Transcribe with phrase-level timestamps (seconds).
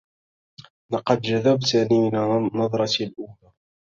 [0.91, 3.53] لقد جذبتني من النظرة الأولى.